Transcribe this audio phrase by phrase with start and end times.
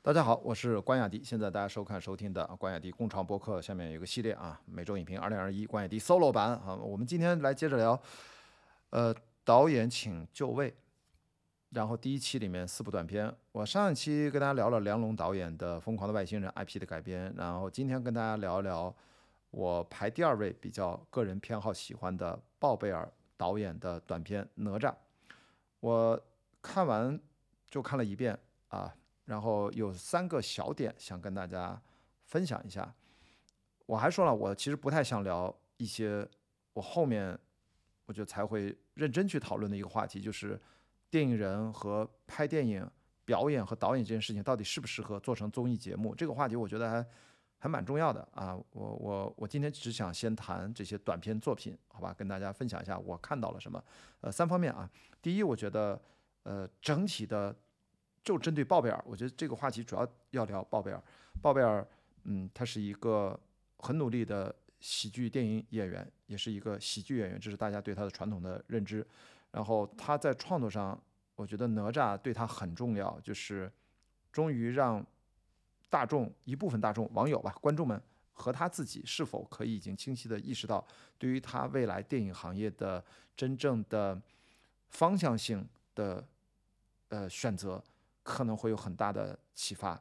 [0.00, 1.22] 大家好，我是关雅迪。
[1.24, 6.74] 现在大家收看收听的关雅迪共创播客，下面有一个系列啊，每周影评二零二一关雅迪 solo 版啊。
[6.76, 8.00] 我们今天来接着聊，
[8.90, 9.14] 呃，
[9.44, 10.72] 导演请就位。
[11.70, 18.94] 然后第一期里面四部短片，我上一期跟大家聊了梁龙导演的《疯狂的外星人》IP 的改编，然后今天跟大家聊一聊
[19.50, 24.90] 我排第二位比较个人偏好喜欢的鲍贝尔导演的短片《哪吒》。
[25.80, 26.18] 我
[26.62, 27.18] 看完
[27.68, 28.38] 就看了一遍
[28.68, 28.94] 啊，
[29.28, 31.78] 然后有三个小点想跟大家
[32.24, 32.90] 分享一下。
[33.84, 36.26] 我还说了，我其实不太想聊一些
[36.72, 37.38] 我后面
[38.06, 40.58] 我觉得才会认真去讨论的一个话题，就是
[41.10, 42.90] 电影人和拍电影、
[43.26, 46.14] 表演和导演这件事情到底适不适合做成综艺节目。
[46.14, 47.06] 这个话题我觉得还
[47.58, 48.58] 还蛮重要的啊。
[48.72, 53.82] 我我我今天只想先谈这些短片作品，好吧，跟大家分享一下我看到了什么。
[54.22, 54.90] 呃，三方面啊。
[55.20, 56.00] 第一，我觉得，
[56.44, 57.54] 呃，整体的
[58.22, 61.02] 就针对鲍贝尔，我觉得这个话题主要要聊鲍贝尔。
[61.40, 61.86] 鲍贝尔，
[62.24, 63.38] 嗯，他是一个
[63.78, 69.06] 很努力的喜剧电影演员，也是一个喜剧演员，这是大家对他的传统的认知。
[69.50, 71.00] 然后他在创作上，
[71.36, 73.70] 我觉得哪吒对他很重要，就是
[74.32, 75.04] 终于让
[75.88, 78.00] 大众一部分大众网友吧，观众们
[78.32, 80.86] 和他自己是否可以已经清晰的意识到，
[81.18, 83.04] 对于他未来电影行业的
[83.36, 84.20] 真正的。
[84.90, 86.26] 方向性的
[87.10, 87.84] 呃选择
[88.28, 89.98] 可能会有很大的启发，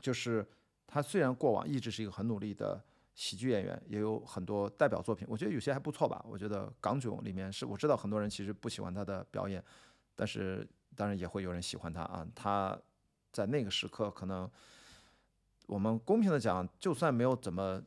[0.00, 0.46] 就是
[0.86, 2.82] 他虽然过往一直是一个很努力的
[3.14, 6.24] 喜剧演员，也有很多代表作品，我觉得有些还不错吧。
[6.26, 9.62] 我觉得《港囧》里面是我知道很多人其实不喜欢他的表演，
[10.16, 12.26] 但是当然也会有人喜欢他啊。
[12.34, 12.78] 他
[13.30, 14.50] 在那个时刻可能
[15.66, 17.82] 我们公平的讲，就算没有怎么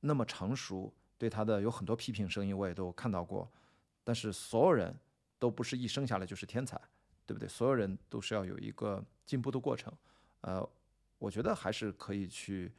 [0.00, 3.50] 那么成熟，对他的有很多批评声音我也都看到过，
[4.04, 4.94] 但是所有人。
[5.40, 6.78] 都不是一生下来就是天才，
[7.26, 7.48] 对不对？
[7.48, 9.92] 所有人都是要有一个进步的过程，
[10.40, 10.68] 呃，
[11.18, 12.70] 我觉得还是可以去，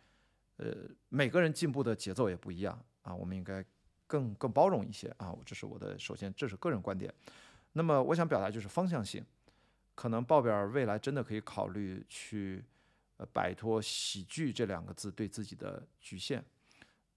[0.58, 0.76] 呃，
[1.10, 3.64] 每个人进步的节奏也不一样啊，我们应该
[4.08, 7.14] 更更包容一些啊，这是我的首先这是个人观点。
[7.74, 9.26] 那么我想表达就是方向性，
[9.96, 12.64] 可能鲍比尔未来真的可以考虑去，
[13.18, 16.44] 呃，摆脱喜剧这两个字对自己的局限。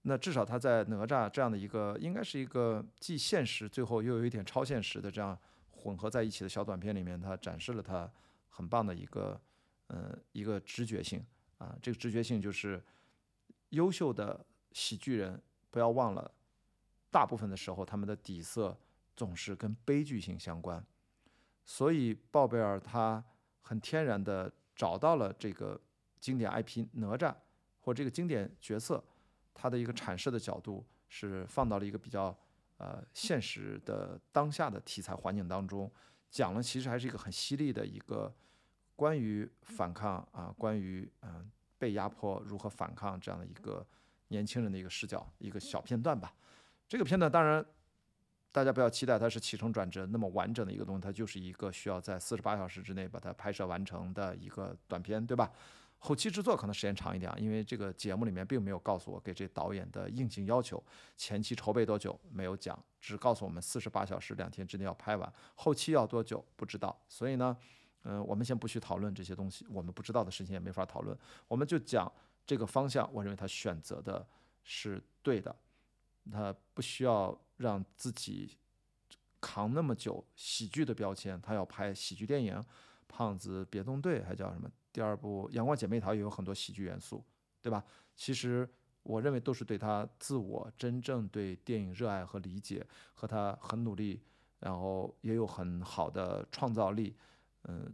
[0.03, 5.37] 那至少他在哪吒这样的一个，应该是一个既现实，最后又有一点超现实的这样
[5.85, 8.11] 混合在一起的小短片里面，他展示了他
[8.49, 9.39] 很棒的一个，
[9.85, 11.23] 呃，一个直觉性
[11.59, 11.77] 啊。
[11.79, 12.83] 这个直觉性就是
[13.69, 16.31] 优秀的喜剧人，不要忘了，
[17.11, 18.75] 大部分的时候他们的底色
[19.15, 20.83] 总是跟悲剧性相关。
[21.65, 23.23] 所以鲍贝尔他
[23.61, 25.79] 很天然的找到了这个
[26.19, 27.31] 经典 IP 哪吒
[27.81, 29.03] 或这个经典角色。
[29.53, 32.35] 他的一个阐释的角度是放到了一个比较
[32.77, 35.91] 呃现实的当下的题材环境当中，
[36.29, 38.33] 讲了其实还是一个很犀利的一个
[38.95, 43.85] 关于反抗啊，关于嗯被压迫如何反抗这样的一个
[44.29, 46.33] 年轻人的一个视角一个小片段吧。
[46.87, 47.65] 这个片段当然
[48.51, 55.51] 大家不要期待它是起承转折那么完整的一个东西，它就是一个需要在四十八小时之内把它拍摄完成的一个短片，对吧？
[55.97, 60.83] 后期制作可能时间长一点，因为这个节目里面并没有告诉我给这导演的硬性要求，
[61.17, 66.95] 前期筹备多久没有讲，只告诉我们四十八小时两天之内要拍完，后期要多久不知道。
[67.07, 67.57] 所以呢，
[68.03, 71.17] 嗯，我们先不去讨论这些东西，我们不知道的事情也没法讨论，
[71.47, 72.11] 我们就讲
[72.45, 74.27] 这个方向，我认为他选择的
[74.63, 75.55] 是对的，
[76.31, 78.57] 他不需要让自己
[79.41, 82.63] 扛那么久喜剧的标签，他要拍喜剧电影，
[83.07, 84.69] 胖子别动队还叫什么？
[84.91, 87.23] 第二部《阳光姐妹淘》也有很多喜剧元素，
[87.61, 87.83] 对吧？
[88.15, 88.69] 其实
[89.03, 94.21] 我认为都是对他自我真正对电影热爱和理解，和他很努力，
[94.59, 97.15] 然后也有很好的创造力。
[97.63, 97.93] 嗯，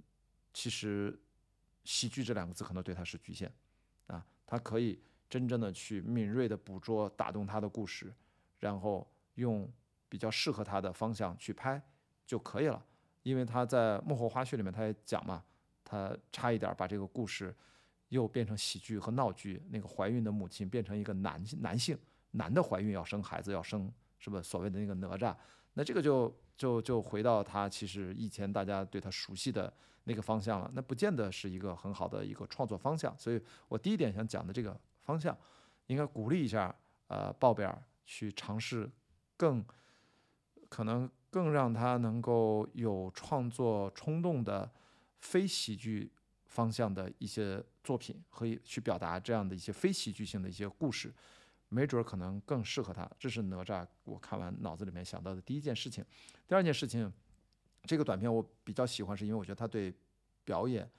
[0.53, 1.19] 其实
[1.83, 3.51] 喜剧这两个字可能对他是局限
[4.07, 8.13] 啊，他可以真正的去敏锐的捕捉打动他的故事，
[8.59, 9.67] 然后用
[10.07, 11.81] 比较适合他的方向去拍
[12.25, 12.85] 就可以了。
[13.23, 15.43] 因为他在幕后花絮里面他也讲嘛。
[15.83, 17.53] 他差一点把这个故事
[18.07, 19.61] 又变成喜剧和闹剧。
[19.71, 21.97] 那个怀孕的母亲变成一个男男性，
[22.31, 25.35] 男的怀孕要生孩子，要生是不所谓的那个哪吒？
[25.73, 29.73] 那这个就就就回到他其实以前大家对他熟悉的
[30.05, 30.71] 那个方向了。
[30.73, 33.13] 那不见得是一个很好的一个创作方向。
[33.17, 35.37] 所以我第一点想讲的这个方向，
[35.87, 36.73] 应该鼓励一下
[37.07, 38.89] 呃鲍贝尔去尝试
[39.35, 39.65] 更
[40.69, 44.69] 可能更让他能够有创作冲动的。
[45.23, 46.11] 非喜剧
[46.45, 51.13] 方向的一些作品，可以去表达这样的一些非喜剧性的一些故事，
[51.69, 53.07] 没准儿可能更适合他。
[53.19, 56.03] 这是哪吒，我看完脑子里面想到的第一件事情。
[56.47, 57.13] 第二件事情，
[57.83, 59.93] 这个短片我比较喜欢，是因为我觉得他对
[60.43, 60.89] 表演，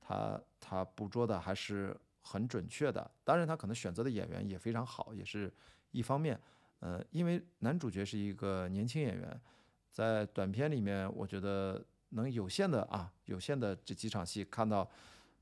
[0.00, 0.84] 他他。
[0.84, 3.08] 捕捉的还是很准确的。
[3.22, 5.52] 当然，他可能选择的演员也非常好，也是
[5.92, 6.36] 一方面。
[6.80, 9.40] 呃，因为男主角是一个年轻演员，
[9.98, 14.88] 在短片里面，我觉得能有限的啊，有限的这几场戏看到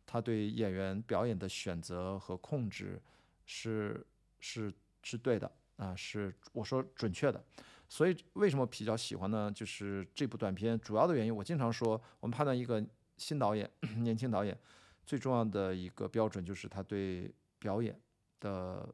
[0.06, 2.98] 他对演员表演的选择和控制
[3.44, 4.02] 是
[4.40, 4.72] 是
[5.02, 7.44] 是对的啊，是我说准确的。
[7.86, 9.52] 所以为什么比较喜欢呢？
[9.54, 12.82] 就是这部短片主要的原因，我经常说，我们判断一个
[13.18, 13.70] 新导演、
[14.00, 14.58] 年轻导演
[15.04, 18.00] 最重要的一个标准就是他对表演
[18.40, 18.88] 的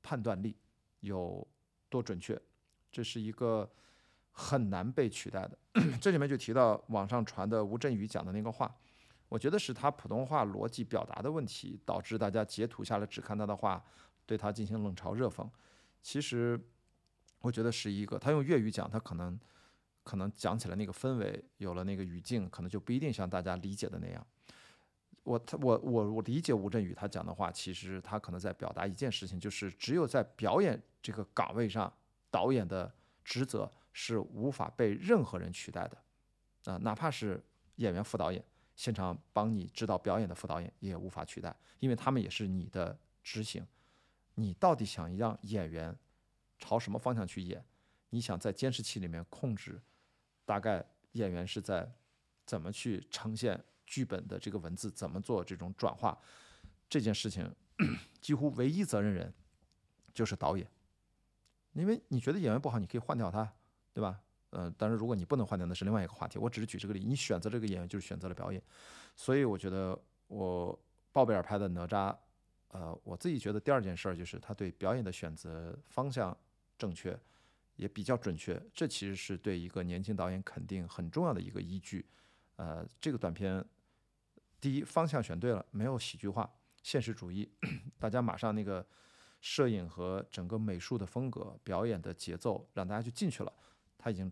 [0.00, 0.56] 判断力
[1.00, 1.44] 有。
[1.92, 2.40] 多准确，
[2.90, 3.70] 这是一个
[4.32, 5.58] 很难被取代的。
[6.00, 8.74] 这里面就提到网上传的吴镇宇讲的那个话，
[9.28, 13.82] 我觉得是他普通话逻辑表达的问题，导致大家截图下来只看他的话，
[14.26, 15.48] 对他进行冷嘲热讽。
[16.02, 16.60] 其实
[17.40, 19.38] 我觉得是一个，他用粤语讲，他可能
[20.02, 24.26] 可能讲起来那个氛围，有了那个语境，可能就不一定像大家理解的那样。
[25.22, 31.92] 我他我我我理解吴镇宇他讲的话，其实他可能在表达一件事情，就是只有在表演这个岗位上，
[32.30, 32.92] 导演的
[33.24, 37.42] 职责是无法被任何人取代的，啊，哪怕是
[37.76, 38.44] 演员副导演，
[38.74, 43.66] 现场帮你指导表演的副导演也无法取代，因为他们也是你的执行。
[44.34, 45.94] 你到底想让演员
[46.58, 47.64] 朝什么方向去演？
[48.10, 49.80] 你想在监视器里面控制，
[50.44, 51.90] 大概演员是在
[52.44, 53.62] 怎么去呈现？
[53.84, 56.18] 剧本的这个文字怎么做这种转化，
[56.88, 57.54] 这件事情
[58.22, 59.30] 几乎唯一责任人
[60.14, 60.66] 就是导演，
[61.72, 63.52] 因为你觉得演员不好，你可以换掉他，
[63.92, 64.20] 对吧？
[64.50, 66.38] 呃，但是如果你不能换掉，那是另外一个话题。
[66.38, 68.62] 我只是举这个例，你选择这个演员就是选择了表演，
[69.16, 70.78] 所以我觉得我
[71.10, 72.16] 鲍贝尔拍的哪吒，
[72.68, 76.36] 呃，我自己觉得第二件事儿就是他对表演的选择方向
[76.76, 77.18] 正确，
[77.76, 82.06] 也比较准确，这其实是对一个年轻导演肯定很重要的一个依据。
[82.56, 83.64] 呃，这个短片。
[84.60, 86.48] 第一方向选对了，没有喜剧化、
[86.84, 87.50] 现实主义，
[87.98, 88.86] 大家马上那个
[89.40, 93.52] 摄影和整个美术的风格、表演的节奏，让大家就进去了。
[94.02, 94.30] 他已经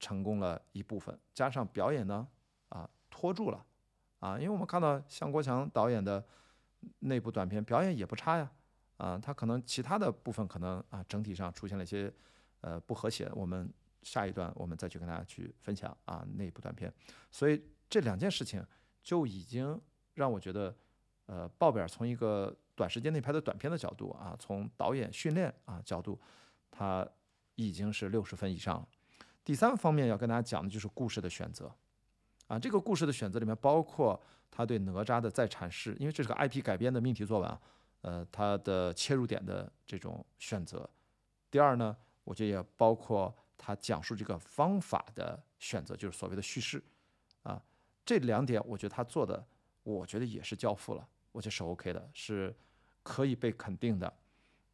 [0.00, 2.26] 成功了一部分，加上表演呢，
[2.70, 3.64] 啊，拖住了，
[4.18, 6.22] 啊，因为我们看到向国强导演的
[6.98, 8.50] 那部短片，表演也不差呀，
[8.96, 12.12] 啊，他可能其他的部分可能啊，整体上出现了一些
[12.60, 13.30] 呃不和谐。
[13.34, 13.72] 我们
[14.02, 16.92] 下一段我们再去跟大家去分享啊那部短片。
[17.30, 18.62] 所以这两件事情。
[19.04, 19.80] 就已经
[20.14, 20.72] 让我觉得，
[21.26, 26.16] 呃，鲍贝尔从一个短时间内拍的短片的角度啊，从导演训练啊角度，
[26.70, 27.04] 他
[27.56, 28.86] 已经是六十分以上了。
[29.44, 31.72] 第三方面要跟大家讲的就是故事的选择，
[32.46, 37.60] 啊，这个故事的选择里面包括他对哪吒的再阐释，因为这是个 IP 改编的命题作文啊，
[38.02, 40.88] 呃，他的切入点的这种选择。
[41.50, 46.82] 第二呢，我觉得也包括他讲述这个方法的选择，就是所谓的叙事，
[47.42, 47.62] 啊。
[48.04, 49.46] 这两点，我觉得他做的，
[49.84, 52.52] 我觉得也是交付了，我觉得是 OK 的，是
[53.02, 54.12] 可以被肯定的。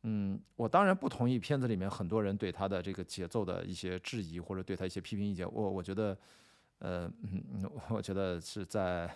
[0.03, 5.47] 嗯，我当然不同意片子里面很多人对他的这个节奏的一些质疑，或者对他一些批评意见。
[5.53, 6.17] 我我觉得，
[6.79, 9.11] 呃，嗯， 我觉得是在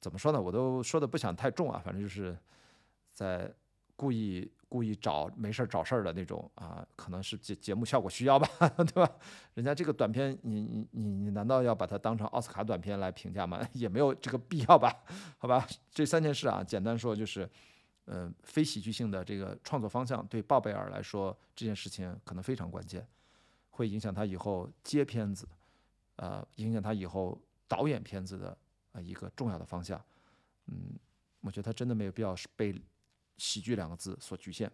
[0.00, 0.40] 怎么说呢？
[0.40, 2.36] 我都说的不想太重啊，反正就是
[3.12, 3.52] 在
[3.96, 4.50] 故意。
[4.66, 8.48] 故意找没事儿找事儿的那种啊，可能是节节目效果需要吧，
[8.92, 9.08] 对吧？
[9.54, 13.64] 人家这个短片，你你你你难道要把它当成奥斯卡短片来评价吗？
[13.72, 14.92] 也没有这个必要吧？
[15.38, 17.48] 好吧，这三件事啊，简单说就是，
[18.04, 23.06] 呃，非喜剧性的这个创作方向对鲍贝尔来说，这件事情可能非常关键，
[23.70, 25.48] 会影响他以后接片子，
[26.16, 28.58] 呃，影响他以后导演片子的
[28.92, 30.02] 呃一个重要的方向。
[30.66, 30.98] 嗯，
[31.40, 32.74] 我觉得他真的没有必要被。
[33.36, 34.70] 喜剧两个字所局限，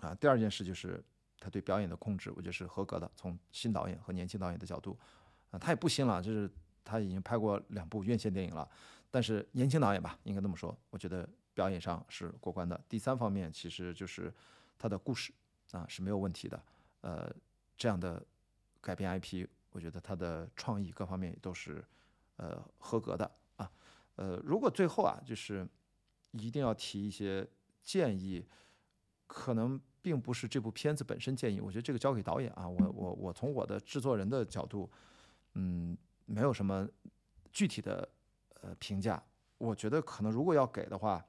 [0.00, 1.00] 啊，第二件事就是
[1.38, 3.08] 他对表演的控制，我觉得是合格的。
[3.14, 4.98] 从新导演和年轻导演的角度，
[5.52, 6.50] 啊，他也不新了，就是
[6.84, 8.68] 他已经拍过两部院线电影了。
[9.08, 12.78] 但是年轻导演吧，应该这么说，我觉得表演上是过关的。
[12.88, 14.32] 第三方面其实就是
[14.78, 15.32] 它的故事
[15.72, 16.62] 啊是没有问题的。
[17.00, 17.34] 呃，
[17.76, 18.24] 这样的
[18.80, 21.82] 改编 IP，我觉得它的创意各方面都是
[22.36, 23.68] 呃合格的啊。
[24.14, 25.66] 呃，如果最后啊，就是
[26.32, 27.48] 一定要提一些。
[27.86, 28.44] 建议
[29.28, 32.68] 可能并不是这部片子本身建议，我觉得这个交给导演啊。
[32.68, 34.90] 我我我从我的制作人的角度，
[35.54, 36.88] 嗯，没有什么
[37.52, 38.08] 具体的
[38.60, 39.22] 呃评价。
[39.58, 41.24] 我觉得可能如果要给的话，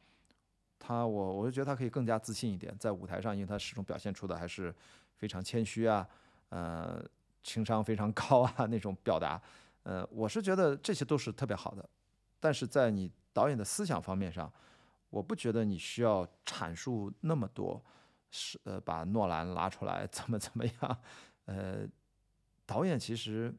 [0.79, 4.73] 他我我就觉得他可以更加自信一点，在舞台上，因为他始终表现出的还是
[5.15, 6.07] 非常谦虚啊，
[6.49, 7.03] 呃，
[7.43, 9.41] 情商非常高啊那种表达。
[9.83, 11.87] 呃，我是觉得这些都是特别好的，
[12.39, 14.51] 但是在你导演的思想方面上。
[15.09, 17.81] 我不觉得你需要阐述那么多，
[18.29, 20.97] 是呃把诺兰拉出来怎么怎么样，
[21.45, 21.87] 呃，
[22.65, 23.55] 导演其实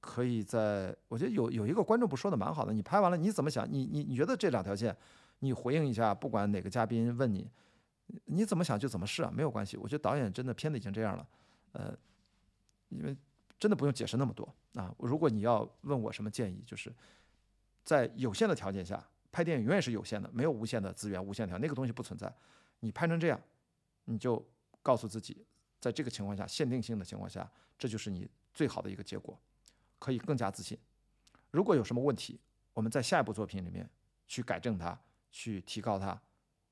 [0.00, 3.70] 可以在，我觉得有有一个观众不说的蛮好的，你拍完了你怎么想？
[3.70, 4.96] 你你你觉得这两条线
[5.44, 7.50] 你回应一下，不管哪个嘉宾问你，
[8.24, 9.76] 你怎么想就怎么试啊，没有关系。
[9.76, 11.28] 我觉得导演真的片子已经这样了，
[11.72, 11.96] 呃，
[12.88, 13.14] 因为
[13.58, 14.94] 真的不用解释那么多啊。
[14.98, 16.90] 如果你要问我什么建议，就是
[17.82, 22.34] 在有限的条件下，拍电影永远是有限的，没有无限的资源、无限条，那个东西不存在。
[22.80, 23.40] 你拍成这样，
[24.04, 24.42] 你就
[24.82, 25.44] 告诉自己，
[25.78, 29.38] 在这个情况下，限定性的情况下，这就是你最好的一个结果，
[29.98, 30.78] 可以更加自信。
[31.50, 32.40] 如果有什么问题，
[32.72, 33.88] 我们在下一部作品里面
[34.26, 34.98] 去改正它，
[35.34, 36.16] 去提高它，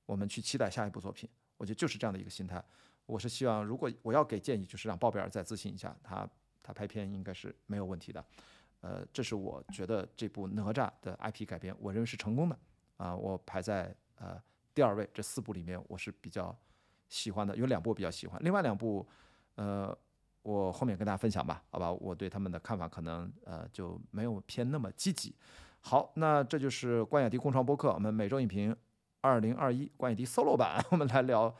[0.06, 1.28] 我们去期待下一部作品。
[1.56, 2.64] 我觉得就是这样的一个心态。
[3.06, 6.28] 我是希望，如果我要给建议，就是让鲍比尔再自信一下，他
[6.62, 8.24] 他拍片应该是没有问题的。
[8.80, 12.56] 呃，这是我觉得这部哪吒的 IP 改编，我认为是成功的
[12.98, 14.40] 啊，我排在呃
[14.72, 15.10] 第二位。
[15.12, 16.56] 这四部里面，我是比较
[17.08, 19.04] 喜欢的，有两部比较喜欢，另外两部，
[19.56, 19.98] 呃。
[20.44, 25.32] 我后面跟大家分享吧，好吧，我对他们的看法可能呃就没有偏那么积极。
[25.84, 28.74] 好，那这就是关雅迪共创播客，我们每周影评
[29.20, 31.54] 二零二一关雅迪 solo 版， 我们来聊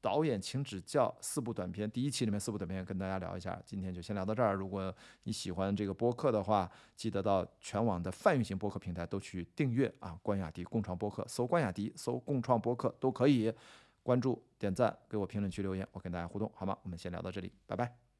[0.00, 4.54] 导演请指教四部短片，第一期里面四部短片跟大家聊一下，今天就先聊到这儿。
[4.54, 13.52] 如果你喜欢这个播客的话，记得到全网的泛运行播客平台都去订阅啊，关雅迪共创播客，搜关雅迪，搜共创播客都可以
[14.02, 16.76] 关注、点赞、给我评论区留言，我跟大家互动，好吗？
[16.82, 18.11] 我们先聊到这里，拜拜。